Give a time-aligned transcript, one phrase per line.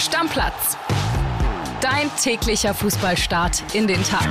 [0.00, 0.78] Stammplatz.
[1.82, 4.26] Dein täglicher Fußballstart in den Tag.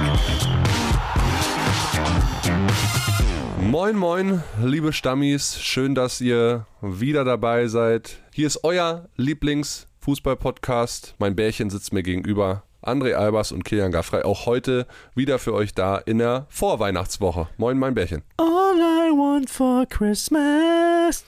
[3.62, 5.62] Moin, moin, liebe Stammis.
[5.62, 8.18] Schön, dass ihr wieder dabei seid.
[8.34, 11.14] Hier ist euer Lieblingsfußball-Podcast.
[11.20, 12.64] Mein Bärchen sitzt mir gegenüber.
[12.82, 17.48] André Albers und Kilian Gaffrey auch heute wieder für euch da in der Vorweihnachtswoche.
[17.58, 18.24] Moin, mein Bärchen.
[18.38, 21.26] All I want for Christmas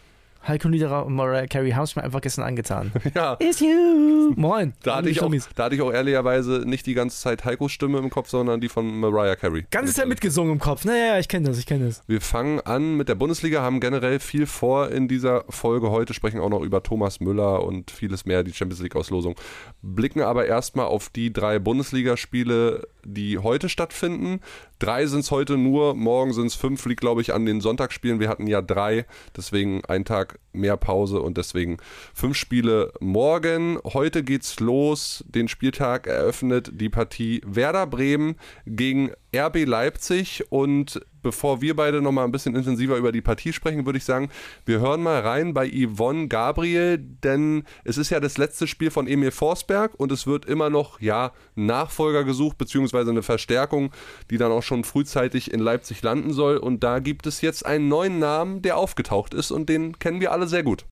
[0.47, 2.91] Heiko Niederer und Mariah Carey haben es mir einfach gestern angetan.
[3.13, 3.33] Ja.
[3.35, 4.33] Is you.
[4.35, 4.73] Moin.
[4.83, 7.97] Da hatte, ich auch, da hatte ich auch ehrlicherweise nicht die ganze Zeit Heikos Stimme
[7.97, 9.65] im Kopf, sondern die von Mariah Carey.
[9.69, 10.85] Ganze Zeit mitgesungen im Kopf.
[10.85, 12.03] Naja, ich kenne das, ich kenne das.
[12.07, 15.89] Wir fangen an mit der Bundesliga, haben generell viel vor in dieser Folge.
[15.91, 19.35] Heute sprechen auch noch über Thomas Müller und vieles mehr, die Champions League-Auslosung.
[19.81, 24.41] Blicken aber erstmal auf die drei Bundesligaspiele, die heute stattfinden.
[24.79, 28.19] Drei sind es heute nur, morgen sind es fünf, liegt glaube ich an den Sonntagsspielen.
[28.19, 29.05] Wir hatten ja drei,
[29.35, 31.77] deswegen ein Tag mehr Pause und deswegen
[32.13, 33.79] fünf Spiele morgen.
[33.83, 35.23] Heute geht's los.
[35.27, 38.35] Den Spieltag eröffnet die Partie Werder Bremen
[38.65, 43.85] gegen RB Leipzig und bevor wir beide nochmal ein bisschen intensiver über die Partie sprechen,
[43.85, 44.29] würde ich sagen,
[44.65, 49.07] wir hören mal rein bei Yvonne Gabriel, denn es ist ja das letzte Spiel von
[49.07, 53.91] Emil Forsberg und es wird immer noch, ja, Nachfolger gesucht, beziehungsweise eine Verstärkung,
[54.29, 56.57] die dann auch schon frühzeitig in Leipzig landen soll.
[56.57, 60.31] Und da gibt es jetzt einen neuen Namen, der aufgetaucht ist und den kennen wir
[60.31, 60.85] alle sehr gut.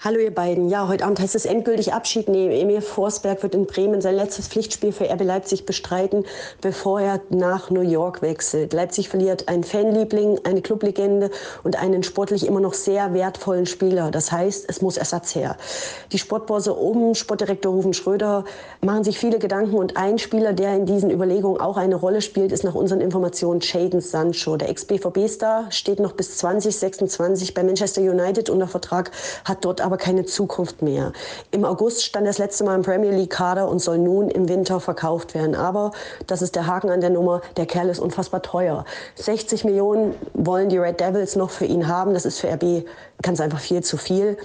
[0.00, 0.68] Hallo ihr beiden.
[0.68, 2.52] Ja, heute Abend heißt es endgültig Abschied nehmen.
[2.52, 6.24] Emil Forsberg wird in Bremen sein letztes Pflichtspiel für RB Leipzig bestreiten,
[6.60, 8.74] bevor er nach New York wechselt.
[8.74, 11.30] Leipzig verliert einen Fanliebling, eine Clublegende
[11.62, 14.10] und einen sportlich immer noch sehr wertvollen Spieler.
[14.10, 15.56] Das heißt, es muss Ersatz her.
[16.12, 18.44] Die Sportbörse oben, Sportdirektor Rufen Schröder,
[18.82, 22.52] machen sich viele Gedanken und ein Spieler, der in diesen Überlegungen auch eine Rolle spielt,
[22.52, 24.56] ist nach unseren Informationen Jadon Sancho.
[24.56, 29.12] Der Ex-BVB-Star steht noch bis 2026 bei Manchester United unter Vertrag,
[29.44, 31.12] hat dort aber keine Zukunft mehr.
[31.50, 34.80] Im August stand das letzte Mal im Premier League Kader und soll nun im Winter
[34.80, 35.54] verkauft werden.
[35.54, 35.92] Aber
[36.26, 37.42] das ist der Haken an der Nummer.
[37.56, 38.84] Der Kerl ist unfassbar teuer.
[39.16, 42.14] 60 Millionen wollen die Red Devils noch für ihn haben.
[42.14, 42.86] Das ist für RB
[43.22, 44.36] ganz einfach viel zu viel.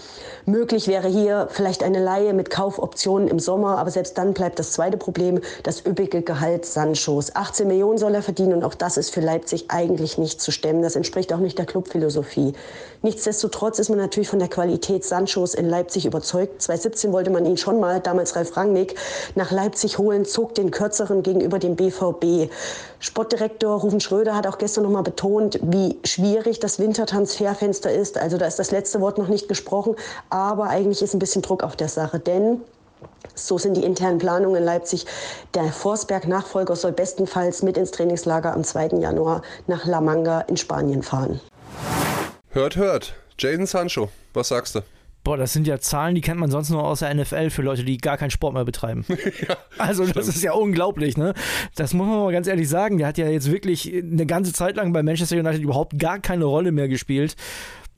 [0.45, 4.73] Möglich wäre hier vielleicht eine Laie mit Kaufoptionen im Sommer, aber selbst dann bleibt das
[4.73, 7.35] zweite Problem das üppige Gehalt Sanchos.
[7.35, 10.81] 18 Millionen soll er verdienen und auch das ist für Leipzig eigentlich nicht zu stemmen.
[10.81, 12.53] Das entspricht auch nicht der Clubphilosophie.
[13.01, 16.61] Nichtsdestotrotz ist man natürlich von der Qualität Sanchos in Leipzig überzeugt.
[16.61, 18.95] 2017 wollte man ihn schon mal, damals Ralf Rangnick,
[19.35, 22.51] nach Leipzig holen, zog den kürzeren gegenüber dem BVB.
[22.99, 28.17] Sportdirektor Rufen Schröder hat auch gestern noch mal betont, wie schwierig das Wintertransferfenster ist.
[28.17, 29.95] Also da ist das letzte Wort noch nicht gesprochen,
[30.29, 32.61] aber eigentlich ist ein bisschen Druck auf der Sache, denn
[33.35, 35.05] so sind die internen Planungen in Leipzig.
[35.53, 38.99] Der Forsberg-Nachfolger soll bestenfalls mit ins Trainingslager am 2.
[38.99, 41.39] Januar nach La Manga in Spanien fahren.
[42.49, 43.13] Hört, hört.
[43.37, 44.81] Jaden Sancho, was sagst du?
[45.23, 47.83] Boah, das sind ja Zahlen, die kennt man sonst nur aus der NFL für Leute,
[47.83, 49.05] die gar keinen Sport mehr betreiben.
[49.47, 50.27] ja, also das stimmt.
[50.27, 51.33] ist ja unglaublich, ne?
[51.75, 52.97] Das muss man mal ganz ehrlich sagen.
[52.97, 56.45] Der hat ja jetzt wirklich eine ganze Zeit lang bei Manchester United überhaupt gar keine
[56.45, 57.35] Rolle mehr gespielt.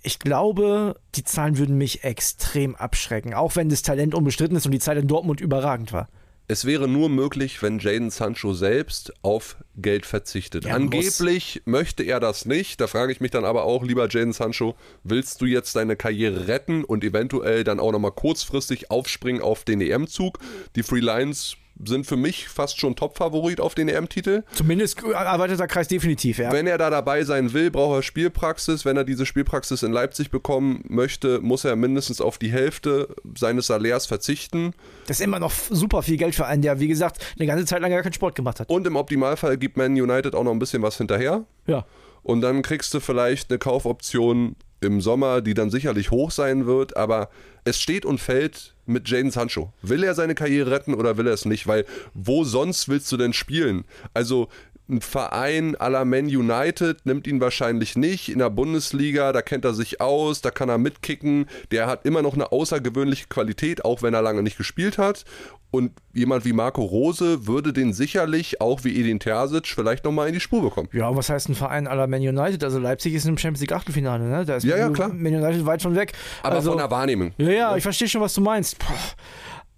[0.01, 4.71] Ich glaube, die Zahlen würden mich extrem abschrecken, auch wenn das Talent unbestritten ist und
[4.71, 6.07] die Zeit in Dortmund überragend war.
[6.51, 10.65] Es wäre nur möglich, wenn Jaden Sancho selbst auf Geld verzichtet.
[10.65, 11.71] Ja, Angeblich muss.
[11.71, 12.81] möchte er das nicht.
[12.81, 14.75] Da frage ich mich dann aber auch, lieber Jaden Sancho,
[15.05, 19.79] willst du jetzt deine Karriere retten und eventuell dann auch nochmal kurzfristig aufspringen auf den
[19.79, 20.39] EM-Zug?
[20.75, 21.55] Die Free Lions
[21.85, 24.43] sind für mich fast schon Top-Favorit auf den EM-Titel.
[24.53, 26.51] Zumindest erweiterter Kreis definitiv, ja.
[26.51, 28.85] Wenn er da dabei sein will, braucht er Spielpraxis.
[28.85, 33.67] Wenn er diese Spielpraxis in Leipzig bekommen möchte, muss er mindestens auf die Hälfte seines
[33.67, 34.73] Salärs verzichten.
[35.07, 37.81] Das ist immer noch super viel Geld für einen, der, wie gesagt, eine ganze Zeit
[37.81, 38.69] lang gar keinen Sport gemacht hat.
[38.69, 41.45] Und im Optimalfall gibt Man United auch noch ein bisschen was hinterher.
[41.67, 41.85] Ja.
[42.23, 46.97] Und dann kriegst du vielleicht eine Kaufoption im Sommer, die dann sicherlich hoch sein wird,
[46.97, 47.29] aber
[47.63, 49.71] es steht und fällt mit Jaden Sancho.
[49.83, 51.67] Will er seine Karriere retten oder will er es nicht?
[51.67, 53.85] Weil wo sonst willst du denn spielen?
[54.13, 54.49] Also
[54.91, 58.29] ein Verein à la Man United nimmt ihn wahrscheinlich nicht.
[58.29, 61.47] In der Bundesliga, da kennt er sich aus, da kann er mitkicken.
[61.71, 65.25] Der hat immer noch eine außergewöhnliche Qualität, auch wenn er lange nicht gespielt hat.
[65.71, 70.33] Und jemand wie Marco Rose würde den sicherlich, auch wie Edin Terzic, vielleicht nochmal in
[70.33, 70.89] die Spur bekommen.
[70.91, 72.61] Ja, was heißt ein Verein aller Man United?
[72.63, 74.43] Also Leipzig ist im Champions League Achtelfinale, ne?
[74.43, 75.07] Da ist ja, ja, klar.
[75.13, 76.11] Man United weit von weg.
[76.43, 77.31] Aber also, von der Wahrnehmung.
[77.37, 78.79] Ja, ja, ich verstehe schon, was du meinst.
[78.79, 78.93] Puh.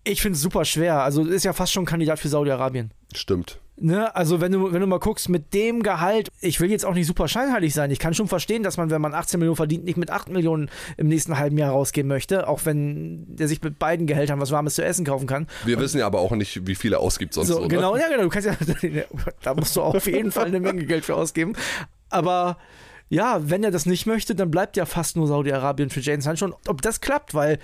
[0.03, 1.01] Ich finde es super schwer.
[1.01, 2.91] Also ist ja fast schon ein Kandidat für Saudi-Arabien.
[3.13, 3.59] Stimmt.
[3.75, 6.94] Ne, also wenn du, wenn du mal guckst, mit dem Gehalt, ich will jetzt auch
[6.94, 7.89] nicht super scheinheilig sein.
[7.89, 10.69] Ich kann schon verstehen, dass man, wenn man 18 Millionen verdient, nicht mit 8 Millionen
[10.95, 14.75] im nächsten halben Jahr rausgehen möchte, auch wenn der sich mit beiden Gehältern was Warmes
[14.75, 15.47] zu essen kaufen kann.
[15.65, 17.63] Wir Und, wissen ja aber auch nicht, wie viel er ausgibt sonst so.
[17.63, 18.01] so genau, ne?
[18.01, 18.23] ja, genau.
[18.23, 18.55] Du kannst ja,
[19.41, 21.53] da musst du auch auf jeden Fall eine Menge Geld für ausgeben.
[22.09, 22.59] Aber
[23.09, 26.55] ja, wenn er das nicht möchte, dann bleibt ja fast nur Saudi-Arabien für Jaden Sancho.
[26.67, 27.57] Ob das klappt, weil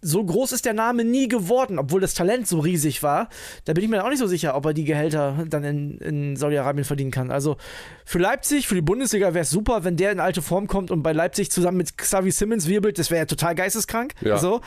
[0.00, 3.28] so groß ist der Name nie geworden, obwohl das Talent so riesig war.
[3.64, 6.36] Da bin ich mir auch nicht so sicher, ob er die Gehälter dann in, in
[6.36, 7.30] Saudi-Arabien verdienen kann.
[7.30, 7.56] Also
[8.04, 11.02] für Leipzig, für die Bundesliga wäre es super, wenn der in alte Form kommt und
[11.02, 12.98] bei Leipzig zusammen mit Xavi Simmons wirbelt.
[12.98, 14.14] Das wäre ja total geisteskrank.
[14.20, 14.38] Ja.
[14.38, 14.60] So.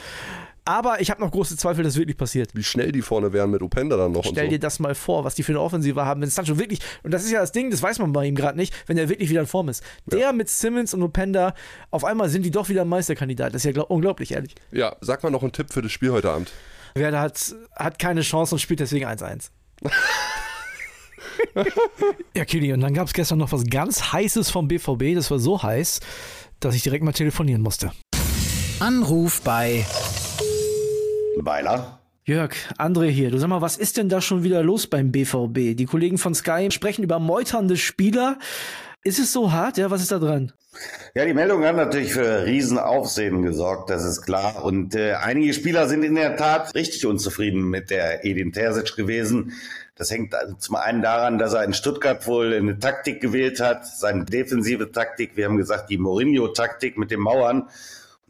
[0.63, 2.51] Aber ich habe noch große Zweifel, dass es wirklich passiert.
[2.53, 4.23] Wie schnell die vorne wären mit Openda dann noch.
[4.23, 4.49] Stell so.
[4.51, 6.21] dir das mal vor, was die für eine Offensive haben.
[6.21, 8.57] Wenn Sancho wirklich, und das ist ja das Ding, das weiß man bei ihm gerade
[8.57, 9.83] nicht, wenn er wirklich wieder in Form ist.
[10.11, 10.17] Ja.
[10.17, 11.55] Der mit Simmons und Openda,
[11.89, 13.55] auf einmal sind die doch wieder Meisterkandidat.
[13.55, 14.53] Das ist ja unglaublich, ehrlich.
[14.71, 16.51] Ja, sag mal noch einen Tipp für das Spiel heute Abend.
[16.93, 19.49] Werder hat, hat keine Chance und spielt deswegen 1-1.
[22.35, 25.15] ja, Kili, und dann gab es gestern noch was ganz Heißes vom BVB.
[25.15, 26.01] Das war so heiß,
[26.59, 27.91] dass ich direkt mal telefonieren musste.
[28.79, 29.85] Anruf bei
[31.37, 31.99] Weiler.
[32.23, 33.31] Jörg, André hier.
[33.31, 35.75] Du sag mal, was ist denn da schon wieder los beim BVB?
[35.75, 38.37] Die Kollegen von Sky sprechen über meuternde Spieler.
[39.03, 39.77] Ist es so hart?
[39.77, 40.53] Ja, was ist da dran?
[41.15, 44.63] Ja, die Meldung hat natürlich für Riesenaufsehen gesorgt, das ist klar.
[44.63, 49.53] Und äh, einige Spieler sind in der Tat richtig unzufrieden mit der Edin Terzic gewesen.
[49.95, 53.85] Das hängt also zum einen daran, dass er in Stuttgart wohl eine Taktik gewählt hat,
[53.85, 55.35] seine defensive Taktik.
[55.35, 57.67] Wir haben gesagt, die Mourinho-Taktik mit den Mauern.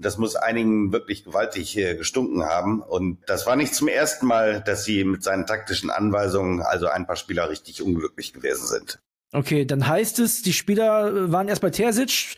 [0.02, 2.82] Das muss einigen wirklich gewaltig äh, gestunken haben.
[2.82, 7.08] Und das war nicht zum ersten Mal, dass sie mit seinen taktischen Anweisungen, also ein
[7.08, 9.00] paar Spieler, richtig unglücklich gewesen sind.
[9.34, 12.38] Okay, dann heißt es, die Spieler äh, waren erst bei Terzic.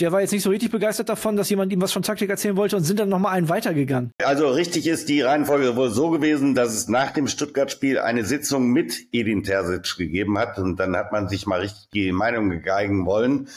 [0.00, 2.56] Der war jetzt nicht so richtig begeistert davon, dass jemand ihm was von Taktik erzählen
[2.56, 4.10] wollte und sind dann nochmal einen weitergegangen.
[4.20, 8.72] Also richtig ist die Reihenfolge wohl so gewesen, dass es nach dem Stuttgart-Spiel eine Sitzung
[8.72, 13.06] mit Edin Terzic gegeben hat und dann hat man sich mal richtig die Meinung gegeigen
[13.06, 13.48] wollen.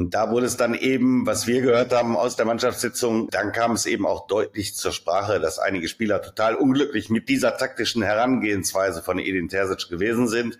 [0.00, 3.72] Und da wurde es dann eben, was wir gehört haben aus der Mannschaftssitzung, dann kam
[3.72, 9.02] es eben auch deutlich zur Sprache, dass einige Spieler total unglücklich mit dieser taktischen Herangehensweise
[9.02, 10.58] von Edin Terzic gewesen sind.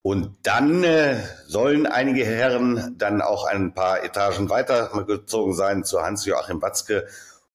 [0.00, 1.16] Und dann äh,
[1.46, 7.06] sollen einige Herren dann auch ein paar Etagen weitergezogen sein zu Hans-Joachim Watzke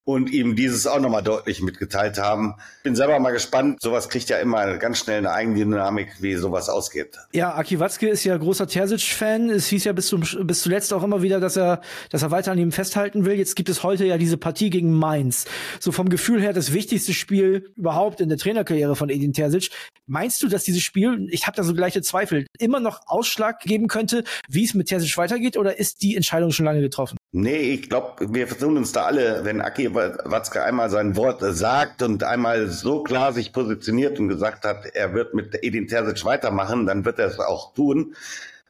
[0.10, 2.56] und ihm dieses auch nochmal deutlich mitgeteilt haben.
[2.82, 3.80] Bin selber mal gespannt.
[3.80, 7.20] Sowas kriegt ja immer ganz schnell eine Eigendynamik, wie sowas ausgeht.
[7.32, 9.52] Ja, Aki Watzke ist ja großer Terzic-Fan.
[9.52, 12.52] Es hieß ja bis, zum, bis zuletzt auch immer wieder, dass er, dass er weiter
[12.52, 13.34] an ihm festhalten will.
[13.34, 15.46] Jetzt gibt es heute ja diese Partie gegen Mainz.
[15.80, 19.70] So vom Gefühl her das wichtigste Spiel überhaupt in der Trainerkarriere von Edin Terzic.
[20.08, 23.88] Meinst du, dass dieses Spiel, ich habe da so gleiche Zweifel, immer noch Ausschlag geben
[23.88, 25.56] könnte, wie es mit Terzic weitergeht?
[25.56, 27.19] Oder ist die Entscheidung schon lange getroffen?
[27.32, 32.02] Nee, ich glaube, wir versuchen uns da alle, wenn Aki Watzke einmal sein Wort sagt
[32.02, 36.88] und einmal so klar sich positioniert und gesagt hat, er wird mit Edin Terzic weitermachen,
[36.88, 38.16] dann wird er es auch tun,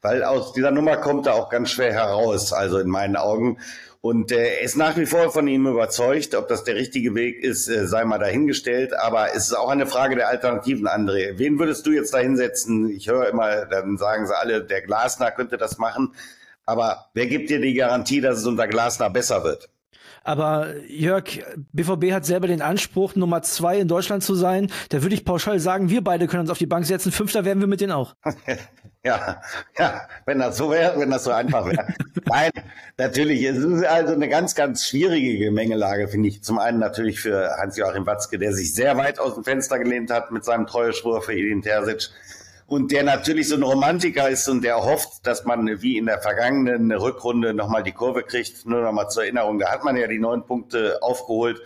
[0.02, 3.56] weil aus dieser Nummer kommt er auch ganz schwer heraus, also in meinen Augen.
[4.02, 7.42] Und äh, er ist nach wie vor von ihm überzeugt, ob das der richtige Weg
[7.42, 8.92] ist, äh, sei mal dahingestellt.
[8.94, 11.38] Aber es ist auch eine Frage der Alternativen, André.
[11.38, 12.90] Wen würdest du jetzt da hinsetzen?
[12.90, 16.14] Ich höre immer, dann sagen sie alle, der Glasner könnte das machen.
[16.70, 19.68] Aber wer gibt dir die Garantie, dass es unter Glasner besser wird?
[20.22, 21.24] Aber Jörg,
[21.72, 24.70] BVB hat selber den Anspruch, Nummer zwei in Deutschland zu sein.
[24.90, 27.10] Da würde ich pauschal sagen, wir beide können uns auf die Bank setzen.
[27.10, 28.14] Fünfter werden wir mit denen auch.
[29.04, 29.40] ja,
[29.76, 31.88] ja, wenn das so wäre, wenn das so einfach wäre.
[32.26, 32.52] Nein,
[32.96, 33.42] natürlich.
[33.42, 36.44] Es ist also eine ganz, ganz schwierige Gemengelage, finde ich.
[36.44, 40.30] Zum einen natürlich für Hans-Joachim Watzke, der sich sehr weit aus dem Fenster gelehnt hat
[40.30, 42.10] mit seinem Treueschwur für Edin Terzic
[42.70, 46.20] und der natürlich so ein Romantiker ist und der hofft, dass man wie in der
[46.20, 48.64] vergangenen Rückrunde nochmal die Kurve kriegt.
[48.64, 51.60] Nur nochmal zur Erinnerung, da hat man ja die neun Punkte aufgeholt.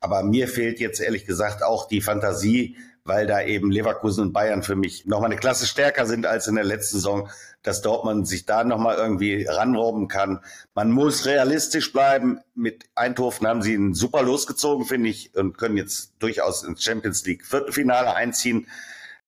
[0.00, 4.62] Aber mir fehlt jetzt ehrlich gesagt auch die Fantasie, weil da eben Leverkusen und Bayern
[4.62, 7.28] für mich nochmal eine Klasse stärker sind als in der letzten Saison,
[7.62, 10.40] dass Dortmund sich da nochmal irgendwie ranrobben kann.
[10.74, 12.40] Man muss realistisch bleiben.
[12.54, 17.26] Mit Eindhoven haben sie einen super losgezogen, finde ich, und können jetzt durchaus ins Champions
[17.26, 18.66] League Viertelfinale einziehen.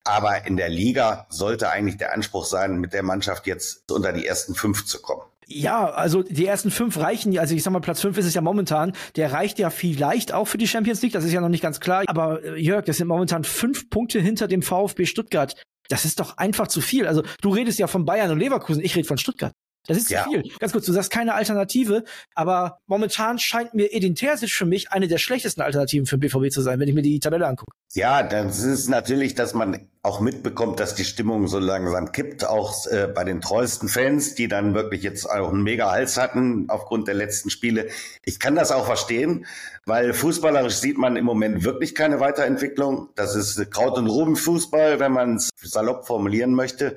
[0.09, 4.27] Aber in der Liga sollte eigentlich der Anspruch sein, mit der Mannschaft jetzt unter die
[4.27, 5.21] ersten fünf zu kommen.
[5.47, 8.41] Ja, also die ersten fünf reichen, also ich sag mal, Platz fünf ist es ja
[8.41, 11.62] momentan, der reicht ja vielleicht auch für die Champions League, das ist ja noch nicht
[11.62, 12.05] ganz klar.
[12.07, 15.55] Aber äh, Jörg, das sind momentan fünf Punkte hinter dem VfB Stuttgart.
[15.91, 17.07] Das ist doch einfach zu viel.
[17.07, 19.53] Also du redest ja von Bayern und Leverkusen, ich rede von Stuttgart.
[19.88, 20.25] Das ist ja.
[20.25, 20.42] zu viel.
[20.59, 22.04] Ganz kurz, du sagst keine Alternative,
[22.35, 26.52] aber momentan scheint mir Edin Terzic für mich eine der schlechtesten Alternativen für den BVB
[26.52, 27.73] zu sein, wenn ich mir die Tabelle angucke.
[27.95, 32.87] Ja, das ist natürlich, dass man auch mitbekommt, dass die Stimmung so langsam kippt, auch
[32.87, 37.09] äh, bei den treuesten Fans, die dann wirklich jetzt auch einen mega Hals hatten aufgrund
[37.09, 37.88] der letzten Spiele.
[38.25, 39.47] Ich kann das auch verstehen,
[39.87, 43.09] weil fußballerisch sieht man im Moment wirklich keine Weiterentwicklung.
[43.14, 46.97] Das ist Kraut- und Rubenfußball, wenn man es salopp formulieren möchte.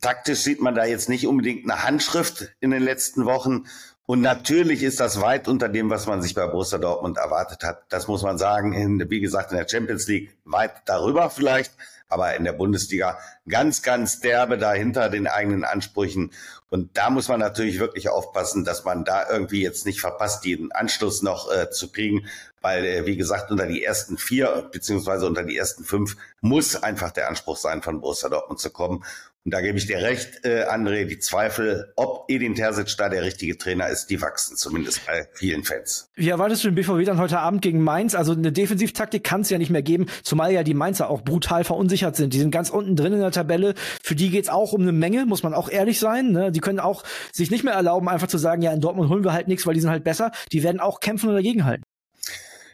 [0.00, 3.64] Taktisch sieht man da jetzt nicht unbedingt eine Handschrift in den letzten Wochen.
[4.06, 7.84] Und natürlich ist das weit unter dem, was man sich bei Borussia Dortmund erwartet hat.
[7.90, 8.72] Das muss man sagen.
[8.72, 11.72] In, wie gesagt, in der Champions League weit darüber vielleicht,
[12.08, 13.18] aber in der Bundesliga
[13.48, 16.32] ganz, ganz derbe dahinter den eigenen Ansprüchen.
[16.70, 20.72] Und da muss man natürlich wirklich aufpassen, dass man da irgendwie jetzt nicht verpasst, den
[20.72, 22.26] Anschluss noch äh, zu kriegen,
[22.60, 27.10] weil, äh, wie gesagt, unter die ersten vier beziehungsweise unter die ersten fünf muss einfach
[27.10, 29.04] der Anspruch sein, von Borussia Dortmund zu kommen.
[29.44, 33.22] Und da gebe ich dir recht, äh, André, die Zweifel, ob Edin Terzic da der
[33.22, 36.10] richtige Trainer ist, die wachsen zumindest bei vielen Fans.
[36.14, 38.14] Wie erwartest du den BVW dann heute Abend gegen Mainz?
[38.14, 41.64] Also eine Defensivtaktik kann es ja nicht mehr geben, zumal ja die Mainzer auch brutal
[41.64, 42.34] verunsichert sind.
[42.34, 43.74] Die sind ganz unten drin in der Tabelle.
[44.02, 46.32] Für die geht's auch um eine Menge, muss man auch ehrlich sein.
[46.32, 46.52] Ne?
[46.52, 49.32] Die können auch sich nicht mehr erlauben, einfach zu sagen, ja, in Dortmund holen wir
[49.32, 50.32] halt nichts, weil die sind halt besser.
[50.52, 51.82] Die werden auch kämpfen und dagegenhalten.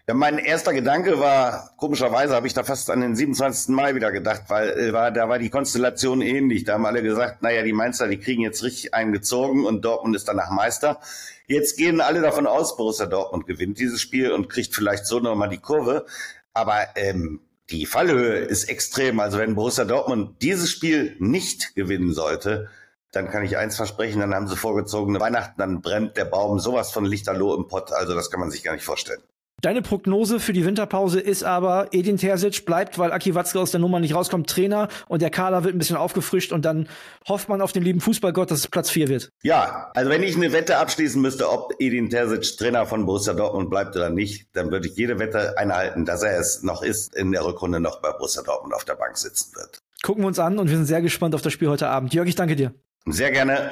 [0.09, 3.75] Ja, mein erster Gedanke war, komischerweise habe ich da fast an den 27.
[3.75, 6.63] Mai wieder gedacht, weil äh, war, da war die Konstellation ähnlich.
[6.63, 10.15] Da haben alle gesagt, naja, die Mainzer, die kriegen jetzt richtig einen gezogen und Dortmund
[10.15, 11.01] ist danach Meister.
[11.49, 15.49] Jetzt gehen alle davon aus, Borussia Dortmund gewinnt dieses Spiel und kriegt vielleicht so nochmal
[15.49, 16.07] die Kurve.
[16.55, 19.19] Aber ähm, die Fallhöhe ist extrem.
[19.19, 22.71] Also wenn Borussia Dortmund dieses Spiel nicht gewinnen sollte,
[23.11, 26.93] dann kann ich eins versprechen, dann haben sie vorgezogene Weihnachten, dann brennt der Baum sowas
[26.93, 27.93] von Lichterloh im Pott.
[27.93, 29.23] Also das kann man sich gar nicht vorstellen.
[29.63, 33.81] Deine Prognose für die Winterpause ist aber, Edin Terzic bleibt, weil Aki Watzke aus der
[33.81, 36.91] Nummer nicht rauskommt, Trainer und der Kader wird ein bisschen aufgefrischt und dann
[37.27, 39.31] hofft man auf den lieben Fußballgott, dass es Platz 4 wird.
[39.43, 43.71] Ja, also wenn ich eine Wette abschließen müsste, ob Edin Terzic Trainer von Borussia Dortmund
[43.71, 47.33] bleibt oder nicht, dann würde ich jede Wette einhalten, dass er es noch ist, in
[47.33, 49.81] der Rückrunde noch bei Borussia Dortmund auf der Bank sitzen wird.
[50.03, 52.13] Gucken wir uns an und wir sind sehr gespannt auf das Spiel heute Abend.
[52.13, 52.75] Jörg, ich danke dir.
[53.07, 53.71] Sehr gerne.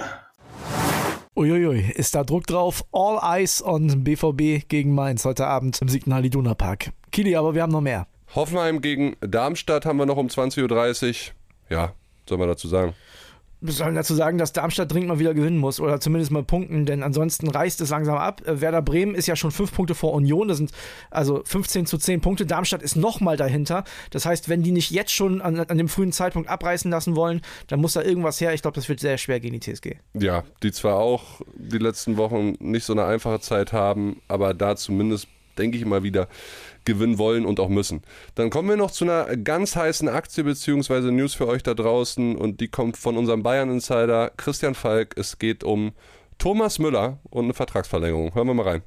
[1.37, 2.85] Uiuiui, ist da Druck drauf?
[2.93, 6.93] All Eyes on BVB gegen Mainz heute Abend im Signal Iduna Park.
[7.11, 8.07] Kili, aber wir haben noch mehr.
[8.37, 11.35] Hoffenheim gegen Darmstadt haben wir noch um 20.30 Uhr.
[11.71, 11.93] Ja,
[12.29, 12.95] soll man dazu sagen?
[13.65, 16.85] Wir sollen dazu sagen, dass Darmstadt dringend mal wieder gewinnen muss oder zumindest mal punkten,
[16.85, 18.47] denn ansonsten reißt es langsam ab.
[18.47, 20.71] Äh, Werder Bremen ist ja schon fünf Punkte vor Union, das sind
[21.11, 22.45] also 15 zu 10 Punkte.
[22.45, 23.85] Darmstadt ist nochmal dahinter.
[24.11, 27.41] Das heißt, wenn die nicht jetzt schon an, an, dem frühen Zeitpunkt abreißen lassen wollen,
[27.69, 28.53] dann muss da irgendwas her.
[28.53, 29.97] Ich glaube, das wird sehr schwer gegen die TSG.
[30.13, 34.77] Ja, die zwar auch die letzten Wochen nicht so eine einfache Zeit haben, aber da
[34.77, 36.29] zumindest denke ich immer wieder,
[36.85, 38.03] gewinnen wollen und auch müssen.
[38.35, 41.11] Dann kommen wir noch zu einer ganz heißen Aktie bzw.
[41.11, 45.15] News für euch da draußen und die kommt von unserem Bayern-Insider Christian Falk.
[45.17, 45.93] Es geht um
[46.39, 48.35] Thomas Müller und eine Vertragsverlängerung.
[48.35, 48.83] Hören wir mal rein.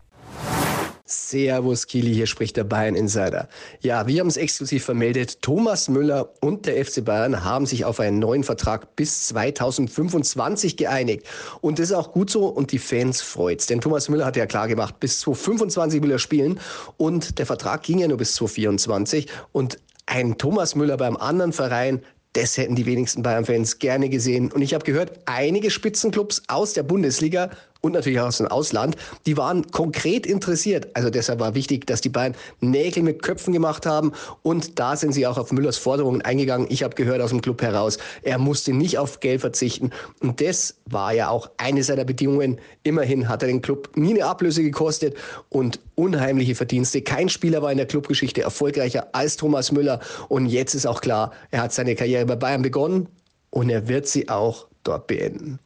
[1.09, 3.47] Servus Kili, hier spricht der Bayern Insider.
[3.81, 5.41] Ja, wir haben es exklusiv vermeldet.
[5.41, 11.25] Thomas Müller und der FC Bayern haben sich auf einen neuen Vertrag bis 2025 geeinigt.
[11.61, 13.67] Und das ist auch gut so und die Fans freut's.
[13.67, 16.59] Denn Thomas Müller hat ja klar gemacht, bis 2025 will er spielen
[16.97, 22.01] und der Vertrag ging ja nur bis 2024 und ein Thomas Müller beim anderen Verein,
[22.33, 24.51] das hätten die wenigsten Bayern-Fans gerne gesehen.
[24.51, 27.49] Und ich habe gehört, einige Spitzenclubs aus der Bundesliga
[27.87, 30.95] und natürlich auch aus dem Ausland, die waren konkret interessiert.
[30.95, 34.11] Also deshalb war wichtig, dass die beiden Nägel mit Köpfen gemacht haben
[34.43, 36.67] und da sind sie auch auf Müllers Forderungen eingegangen.
[36.69, 39.91] Ich habe gehört aus dem Club heraus, er musste nicht auf Geld verzichten
[40.21, 42.59] und das war ja auch eine seiner Bedingungen.
[42.83, 45.15] Immerhin hat er den Club nie eine Ablöse gekostet
[45.49, 47.01] und unheimliche Verdienste.
[47.01, 51.31] Kein Spieler war in der Clubgeschichte erfolgreicher als Thomas Müller und jetzt ist auch klar,
[51.51, 53.07] er hat seine Karriere bei Bayern begonnen
[53.49, 55.59] und er wird sie auch dort beenden.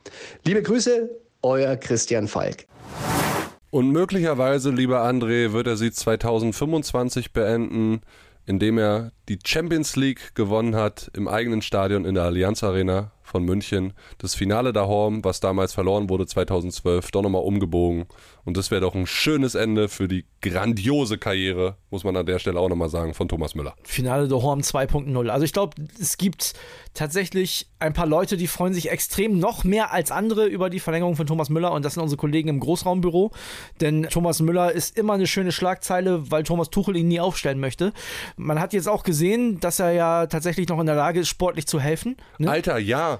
[0.44, 1.10] Liebe Grüße
[1.41, 2.65] euer Christian Falk.
[3.69, 8.01] Und möglicherweise, lieber André, wird er sie 2025 beenden,
[8.45, 13.43] indem er die Champions League gewonnen hat im eigenen Stadion in der Allianz Arena von
[13.43, 13.93] München.
[14.17, 18.05] Das Finale da Horm, was damals verloren wurde 2012, doch nochmal umgebogen.
[18.43, 22.39] Und das wäre doch ein schönes Ende für die grandiose Karriere, muss man an der
[22.39, 23.75] Stelle auch nochmal sagen, von Thomas Müller.
[23.83, 25.29] Finale der Horm 2.0.
[25.29, 26.53] Also ich glaube, es gibt
[26.93, 31.15] tatsächlich ein paar Leute, die freuen sich extrem noch mehr als andere über die Verlängerung
[31.15, 33.31] von Thomas Müller und das sind unsere Kollegen im Großraumbüro.
[33.79, 37.93] Denn Thomas Müller ist immer eine schöne Schlagzeile, weil Thomas Tuchel ihn nie aufstellen möchte.
[38.35, 41.67] Man hat jetzt auch gesehen, dass er ja tatsächlich noch in der Lage ist, sportlich
[41.67, 42.17] zu helfen.
[42.38, 42.50] Ne?
[42.50, 43.19] Alter, ja.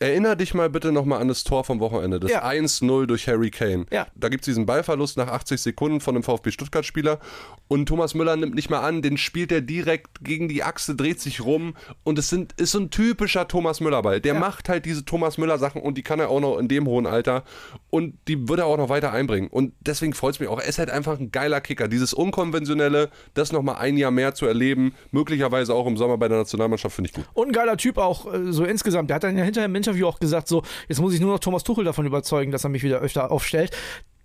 [0.00, 2.42] Erinner dich mal bitte nochmal an das Tor vom Wochenende, das ja.
[2.42, 3.84] 1-0 durch Harry Kane.
[3.92, 4.06] Ja.
[4.14, 7.20] Da gibt es diesen Ballverlust nach 80 Sekunden von einem VfB Stuttgart-Spieler
[7.68, 11.20] und Thomas Müller nimmt nicht mal an, den spielt er direkt gegen die Achse, dreht
[11.20, 14.22] sich rum und es sind, ist so ein typischer Thomas Müller-Ball.
[14.22, 14.40] Der ja.
[14.40, 17.44] macht halt diese Thomas Müller-Sachen und die kann er auch noch in dem hohen Alter
[17.90, 19.48] und die wird er auch noch weiter einbringen.
[19.48, 20.60] Und deswegen freut es mich auch.
[20.60, 21.88] Er ist halt einfach ein geiler Kicker.
[21.88, 26.38] Dieses Unkonventionelle, das nochmal ein Jahr mehr zu erleben, möglicherweise auch im Sommer bei der
[26.38, 27.26] Nationalmannschaft, finde ich gut.
[27.34, 29.10] Und ein geiler Typ auch äh, so insgesamt.
[29.10, 31.32] Der hat dann ja hinterher im Interview Interview auch gesagt, so, jetzt muss ich nur
[31.32, 33.76] noch Thomas Tuchel davon überzeugen, dass er mich wieder öfter aufstellt.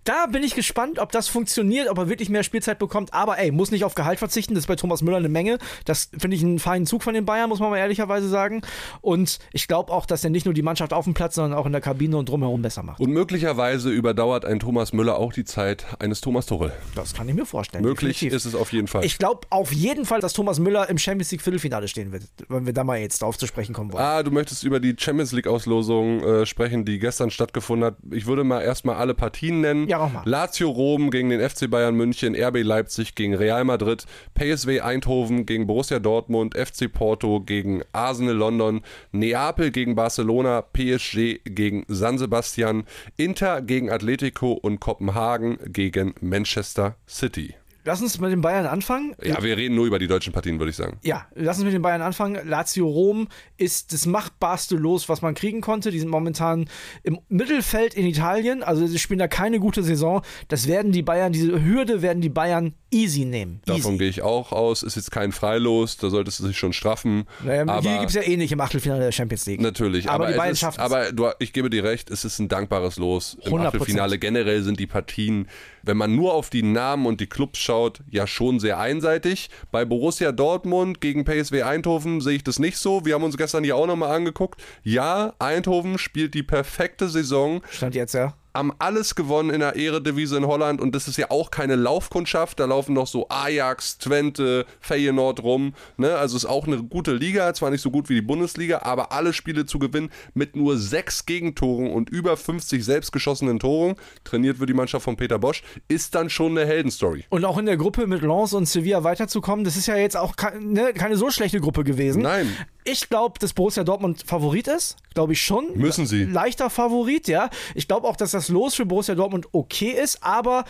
[0.06, 3.12] Da bin ich gespannt, ob das funktioniert, ob er wirklich mehr Spielzeit bekommt.
[3.12, 4.54] Aber ey, muss nicht auf Gehalt verzichten.
[4.54, 5.58] Das ist bei Thomas Müller eine Menge.
[5.84, 8.62] Das finde ich einen feinen Zug von den Bayern, muss man mal ehrlicherweise sagen.
[9.00, 11.66] Und ich glaube auch, dass er nicht nur die Mannschaft auf dem Platz, sondern auch
[11.66, 13.00] in der Kabine und drumherum besser macht.
[13.00, 16.72] Und möglicherweise überdauert ein Thomas Müller auch die Zeit eines Thomas Tuchel.
[16.94, 17.82] Das kann ich mir vorstellen.
[17.82, 18.36] Möglich definitiv.
[18.36, 19.04] ist es auf jeden Fall.
[19.04, 22.64] Ich glaube auf jeden Fall, dass Thomas Müller im Champions League Viertelfinale stehen wird, wenn
[22.64, 24.04] wir da mal jetzt drauf zu sprechen kommen wollen.
[24.04, 27.96] Ah, du möchtest über die Champions League Auslosung äh, sprechen, die gestern stattgefunden hat.
[28.12, 29.88] Ich würde mal erstmal alle Partien nennen.
[29.88, 30.22] Ja Ja, mach mal.
[30.26, 35.66] Lazio Rom gegen den FC Bayern München, RB Leipzig gegen Real Madrid, PSW Eindhoven gegen
[35.66, 42.84] Borussia Dortmund, FC Porto gegen Arsenal London, Neapel gegen Barcelona, PSG gegen San Sebastian,
[43.16, 47.54] Inter gegen Atletico und Kopenhagen gegen Manchester City.
[47.86, 49.14] Lass uns mit den Bayern anfangen.
[49.22, 50.98] Ja, wir reden nur über die deutschen Partien, würde ich sagen.
[51.04, 52.36] Ja, lass uns mit den Bayern anfangen.
[52.48, 53.28] Lazio Rom
[53.58, 55.92] ist das machbarste Los, was man kriegen konnte.
[55.92, 56.68] Die sind momentan
[57.04, 58.64] im Mittelfeld in Italien.
[58.64, 60.22] Also sie spielen da keine gute Saison.
[60.48, 63.60] Das werden die Bayern, diese Hürde werden die Bayern easy nehmen.
[63.66, 63.98] Davon Easy.
[63.98, 64.82] gehe ich auch aus.
[64.82, 67.24] Ist jetzt kein Freilos, da solltest du dich schon straffen.
[67.44, 69.60] Naja, aber hier gibt es ja eh nicht im Achtelfinale der Champions League.
[69.60, 70.82] Natürlich, Aber aber, die es Bayern ist, schaffen's.
[70.84, 73.36] aber du, ich gebe dir recht, es ist ein dankbares Los.
[73.42, 73.66] Im 100%.
[73.66, 75.48] Achtelfinale generell sind die Partien,
[75.82, 77.75] wenn man nur auf die Namen und die Clubs schaut,
[78.10, 79.50] ja schon sehr einseitig.
[79.70, 83.04] Bei Borussia Dortmund gegen PSW Eindhoven sehe ich das nicht so.
[83.04, 84.62] Wir haben uns gestern hier auch nochmal angeguckt.
[84.82, 88.34] Ja, Eindhoven spielt die perfekte Saison Stand jetzt, ja.
[88.56, 92.58] Haben alles gewonnen in der Eredivise in Holland und das ist ja auch keine Laufkundschaft.
[92.58, 95.74] Da laufen noch so Ajax, Twente, Feyenoord rum.
[95.96, 96.16] Ne?
[96.16, 99.32] Also ist auch eine gute Liga, zwar nicht so gut wie die Bundesliga, aber alle
[99.32, 104.74] Spiele zu gewinnen mit nur sechs Gegentoren und über 50 selbstgeschossenen Toren, trainiert wird die
[104.74, 107.24] Mannschaft von Peter Bosch, ist dann schon eine Heldenstory.
[107.28, 110.36] Und auch in der Gruppe mit Lens und Sevilla weiterzukommen, das ist ja jetzt auch
[110.36, 112.22] ke ne, keine so schlechte Gruppe gewesen.
[112.22, 112.48] Nein.
[112.84, 114.96] Ich glaube, dass Borussia Dortmund Favorit ist.
[115.12, 115.76] Glaube ich schon.
[115.76, 116.24] Müssen sie.
[116.24, 117.50] Leichter Favorit, ja.
[117.74, 120.64] Ich glaube auch, dass das Los für Borussia Dortmund okay ist, aber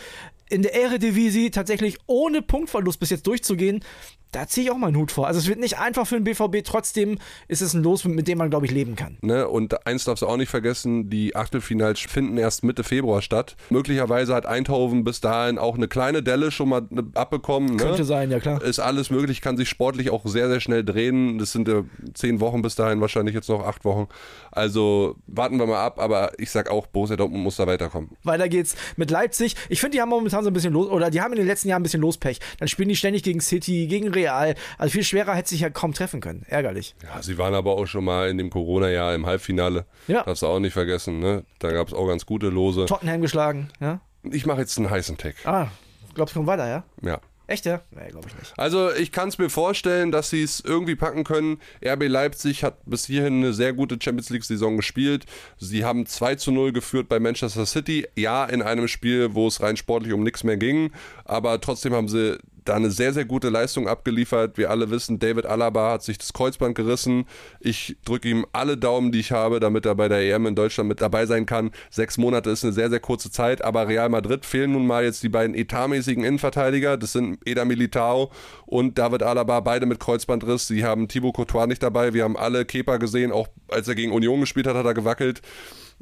[0.49, 3.83] in der Eredivisie tatsächlich ohne Punktverlust bis jetzt durchzugehen,
[4.37, 5.25] da ziehe ich auch mal einen Hut vor.
[5.25, 7.17] Also es wird nicht einfach für den BVB, trotzdem
[7.47, 9.17] ist es ein Los, mit dem man, glaube ich, leben kann.
[9.21, 9.47] Ne?
[9.47, 13.55] Und eins darfst du auch nicht vergessen, die Achtelfinals finden erst Mitte Februar statt.
[13.71, 17.77] Möglicherweise hat Eindhoven bis dahin auch eine kleine Delle schon mal ne, abbekommen.
[17.77, 17.77] Ne?
[17.77, 18.61] Könnte sein, ja klar.
[18.61, 21.39] Ist alles möglich, kann sich sportlich auch sehr, sehr schnell drehen.
[21.39, 24.07] Das sind ja zehn Wochen bis dahin, wahrscheinlich jetzt noch acht Wochen.
[24.51, 28.11] Also warten wir mal ab, aber ich sag auch, Borussia Dortmund muss da weiterkommen.
[28.23, 29.55] Weiter geht's mit Leipzig.
[29.67, 31.69] Ich finde, die haben momentan so ein bisschen los, oder die haben in den letzten
[31.69, 32.39] Jahren ein bisschen Lospech.
[32.59, 34.26] Dann spielen die ständig gegen City, gegen Real.
[34.33, 36.45] Also viel schwerer hätte sich ja kaum treffen können.
[36.47, 36.95] Ärgerlich.
[37.03, 39.85] Ja, sie waren aber auch schon mal in dem Corona-Jahr im Halbfinale.
[40.07, 40.23] Ja.
[40.23, 41.43] Darfst du auch nicht vergessen, ne?
[41.59, 42.85] Da gab es auch ganz gute Lose.
[42.85, 44.01] Tottenham geschlagen, ja?
[44.23, 45.35] Ich mache jetzt einen heißen Tag.
[45.45, 45.67] Ah,
[46.13, 46.83] glaubst du, kommt weiter, ja?
[47.01, 47.19] Ja.
[47.49, 47.79] Echt, ja?
[47.91, 48.53] Nee, glaube ich nicht.
[48.57, 51.61] Also ich kann es mir vorstellen, dass sie es irgendwie packen können.
[51.81, 55.25] RB Leipzig hat bis hierhin eine sehr gute Champions League-Saison gespielt.
[55.57, 58.05] Sie haben 2 zu 0 geführt bei Manchester City.
[58.17, 60.91] Ja, in einem Spiel, wo es rein sportlich um nichts mehr ging.
[61.23, 62.37] Aber trotzdem haben sie
[62.69, 64.57] da eine sehr, sehr gute Leistung abgeliefert.
[64.57, 67.25] Wir alle wissen, David Alaba hat sich das Kreuzband gerissen.
[67.59, 70.87] Ich drücke ihm alle Daumen, die ich habe, damit er bei der EM in Deutschland
[70.87, 71.71] mit dabei sein kann.
[71.89, 75.23] Sechs Monate ist eine sehr, sehr kurze Zeit, aber Real Madrid fehlen nun mal jetzt
[75.23, 76.97] die beiden etatmäßigen Innenverteidiger.
[76.97, 78.31] Das sind Eda Militao
[78.65, 80.67] und David Alaba, beide mit Kreuzbandriss.
[80.67, 82.13] Sie haben Thibaut Courtois nicht dabei.
[82.13, 85.41] Wir haben alle Kepa gesehen, auch als er gegen Union gespielt hat, hat er gewackelt.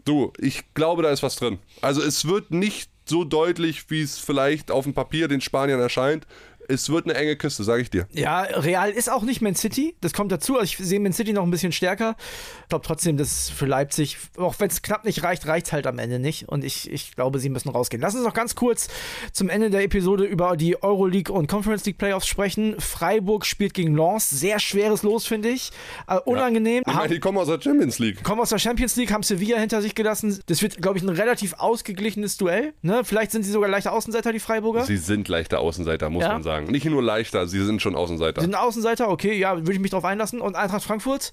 [0.03, 1.59] Du, ich glaube, da ist was drin.
[1.81, 6.25] Also es wird nicht so deutlich, wie es vielleicht auf dem Papier den Spaniern erscheint.
[6.67, 8.07] Es wird eine enge Kiste, sage ich dir.
[8.11, 9.95] Ja, Real ist auch nicht Man City.
[10.01, 10.53] Das kommt dazu.
[10.57, 12.15] Also ich sehe Man City noch ein bisschen stärker.
[12.63, 15.87] Ich glaube trotzdem, dass für Leipzig, auch wenn es knapp nicht reicht, reicht es halt
[15.87, 16.47] am Ende nicht.
[16.49, 18.01] Und ich, ich glaube, sie müssen rausgehen.
[18.01, 18.87] Lass uns noch ganz kurz
[19.31, 22.75] zum Ende der Episode über die Euroleague und Conference League Playoffs sprechen.
[22.79, 24.29] Freiburg spielt gegen Lens.
[24.29, 25.71] Sehr schweres Los, finde ich.
[26.07, 26.83] Äh, unangenehm.
[26.87, 28.23] Ich meine, die kommen aus der Champions League.
[28.23, 30.39] kommen aus der Champions League, haben Sevilla hinter sich gelassen.
[30.47, 32.73] Das wird, glaube ich, ein relativ ausgeglichenes Duell.
[32.81, 33.01] Ne?
[33.03, 34.83] Vielleicht sind sie sogar leichter Außenseiter, die Freiburger.
[34.83, 36.33] Sie sind leichter Außenseiter, muss Ja.
[36.33, 36.54] man sagen.
[36.61, 38.41] Nicht nur leichter, sie sind schon Außenseiter.
[38.41, 40.41] Sie sind Außenseiter, okay, ja, würde ich mich drauf einlassen.
[40.41, 41.31] Und Eintracht Frankfurt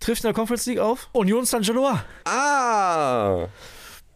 [0.00, 1.08] trifft in der Conference League auf.
[1.12, 2.04] Union Saint-Gilloise.
[2.24, 3.46] ah!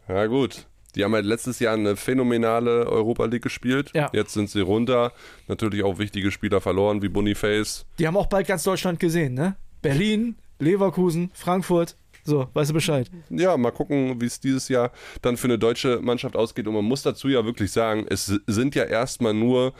[0.07, 0.65] Ja, gut.
[0.95, 3.91] Die haben halt letztes Jahr eine phänomenale Europa League gespielt.
[3.93, 4.09] Ja.
[4.11, 5.13] Jetzt sind sie runter.
[5.47, 7.85] Natürlich auch wichtige Spieler verloren, wie Boniface.
[7.99, 9.55] Die haben auch bald ganz Deutschland gesehen, ne?
[9.81, 11.95] Berlin, Leverkusen, Frankfurt.
[12.23, 13.09] So, weißt du Bescheid.
[13.29, 14.91] Ja, mal gucken, wie es dieses Jahr
[15.21, 16.67] dann für eine deutsche Mannschaft ausgeht.
[16.67, 19.73] Und man muss dazu ja wirklich sagen, es sind ja erstmal nur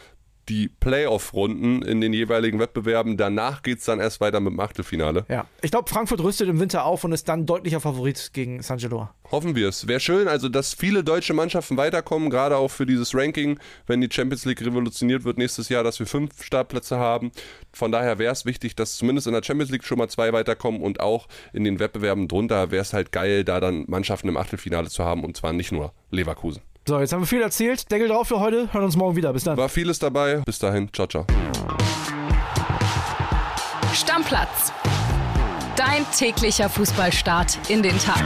[0.50, 3.18] die Playoff-Runden in den jeweiligen Wettbewerben.
[3.18, 5.26] Danach geht es dann erst weiter mit dem Achtelfinale.
[5.30, 5.46] Ja.
[5.62, 9.10] Ich glaube, Frankfurt rüstet im Winter auf und ist dann deutlicher Favorit gegen Saint-Gilloise.
[9.32, 9.88] Hoffen wir es.
[9.88, 14.10] Wäre schön, also dass viele deutsche Mannschaften weiterkommen, gerade auch für dieses Ranking, wenn die
[14.12, 17.32] Champions League revolutioniert wird nächstes Jahr, dass wir fünf Startplätze haben.
[17.72, 20.82] Von daher wäre es wichtig, dass zumindest in der Champions League schon mal zwei weiterkommen
[20.82, 24.90] und auch in den Wettbewerben drunter wäre es halt geil, da dann Mannschaften im Achtelfinale
[24.90, 26.62] zu haben und zwar nicht nur Leverkusen.
[26.90, 27.92] So, jetzt haben wir viel erzählt.
[27.92, 28.68] Deckel drauf für heute.
[28.74, 29.32] Hören uns morgen wieder.
[29.32, 29.56] Bis dann.
[29.58, 30.42] War vieles dabei.
[30.44, 30.90] Bis dahin.
[30.92, 31.24] Ciao, ciao.
[33.94, 34.74] Stammplatz.
[35.76, 38.24] Dein täglicher Fußballstart in den Tag.